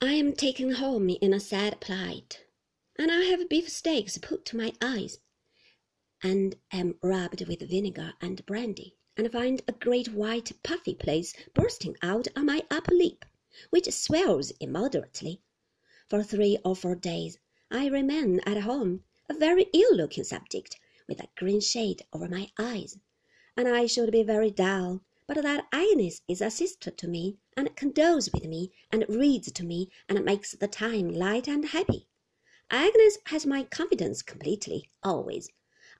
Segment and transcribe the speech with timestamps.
[0.00, 2.44] I am taken home in a sad plight,
[2.96, 5.18] and I have beefsteaks put to my eyes,
[6.22, 11.96] and am rubbed with vinegar and brandy, and find a great white puffy place bursting
[12.00, 13.24] out on my upper lip,
[13.70, 15.42] which swells immoderately.
[16.08, 20.78] For three or four days I remain at home a very ill-looking subject,
[21.08, 22.96] with a green shade over my eyes,
[23.56, 27.76] and I should be very dull but that Agnes is a sister to me, and
[27.76, 32.08] condoles with me, and reads to me, and makes the time light and happy.
[32.70, 35.50] Agnes has my confidence completely, always.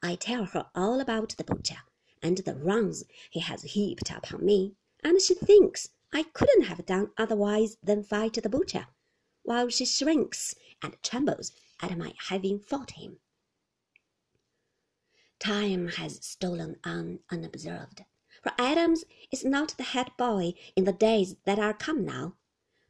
[0.03, 1.77] I tell her all about the butcher,
[2.23, 7.11] and the wrongs he has heaped upon me, and she thinks I couldn't have done
[7.19, 8.87] otherwise than fight the butcher,
[9.43, 11.53] while she shrinks and trembles
[11.83, 13.19] at my having fought him.
[15.39, 18.07] Time has stolen on unobserved
[18.43, 22.35] for Adams is not the head boy in the days that are come now,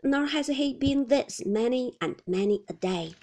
[0.02, 3.15] nor has he been this many and many a day.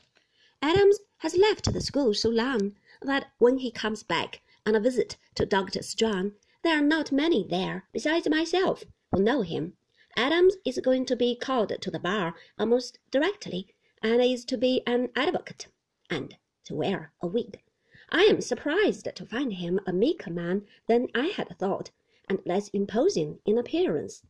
[0.61, 5.17] Adams has left the school so long that when he comes back on a visit
[5.35, 5.83] to Dr.
[5.83, 6.31] Strong,
[6.63, 9.73] there are not many there besides myself who know him.
[10.17, 13.67] Adams is going to be called to the bar almost directly,
[14.01, 15.67] and is to be an advocate,
[16.09, 17.61] and to wear a wig.
[18.09, 21.91] I am surprised to find him a meeker man than I had thought
[22.27, 24.23] and less imposing in appearance.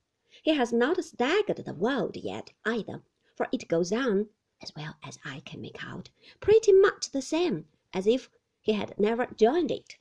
[0.44, 3.04] He has not staggered the world yet either,
[3.36, 4.28] for it goes on,
[4.62, 8.30] as well as I can make out, pretty much the same as if
[8.62, 9.98] he had never joined it.